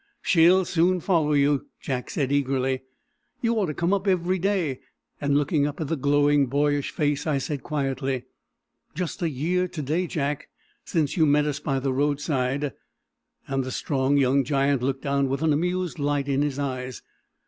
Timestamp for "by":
11.59-11.79